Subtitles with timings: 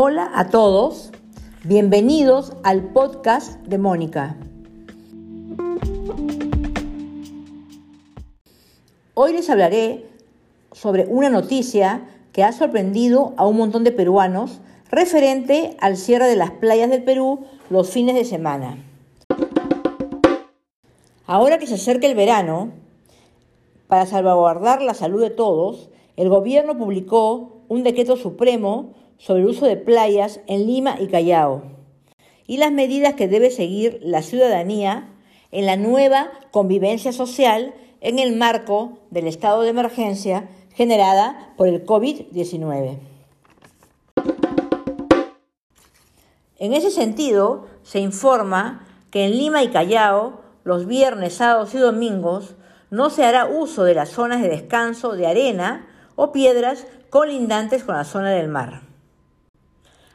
[0.00, 1.10] Hola a todos,
[1.64, 4.36] bienvenidos al podcast de Mónica.
[9.14, 10.06] Hoy les hablaré
[10.70, 16.36] sobre una noticia que ha sorprendido a un montón de peruanos referente al cierre de
[16.36, 18.78] las playas del Perú los fines de semana.
[21.26, 22.70] Ahora que se acerca el verano,
[23.88, 29.66] para salvaguardar la salud de todos, el gobierno publicó un decreto supremo sobre el uso
[29.66, 31.62] de playas en Lima y Callao
[32.48, 35.10] y las medidas que debe seguir la ciudadanía
[35.52, 41.84] en la nueva convivencia social en el marco del estado de emergencia generada por el
[41.84, 42.98] COVID-19.
[46.60, 52.56] En ese sentido, se informa que en Lima y Callao, los viernes, sábados y domingos,
[52.90, 57.96] no se hará uso de las zonas de descanso de arena o piedras colindantes con
[57.96, 58.87] la zona del mar.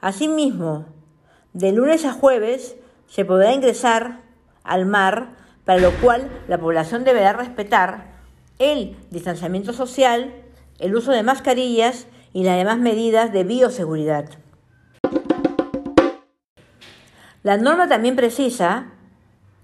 [0.00, 0.86] Asimismo,
[1.54, 2.76] de lunes a jueves
[3.08, 4.20] se podrá ingresar
[4.62, 8.18] al mar, para lo cual la población deberá respetar
[8.60, 10.32] el distanciamiento social,
[10.78, 14.28] el uso de mascarillas y las demás medidas de bioseguridad.
[17.42, 18.92] La norma también precisa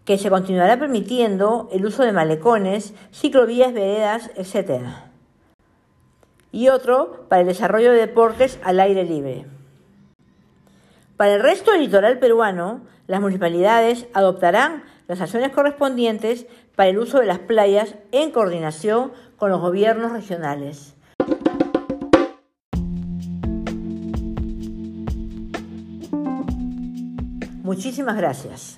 [0.05, 4.83] que se continuará permitiendo el uso de malecones, ciclovías, veredas, etc.
[6.51, 9.47] Y otro para el desarrollo de deportes al aire libre.
[11.17, 17.20] Para el resto del litoral peruano, las municipalidades adoptarán las acciones correspondientes para el uso
[17.20, 20.97] de las playas en coordinación con los gobiernos regionales.
[27.63, 28.75] Muchísimas gracias.